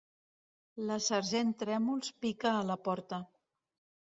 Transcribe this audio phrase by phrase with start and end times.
[0.91, 3.21] La sergent Trèmols pica a la porta.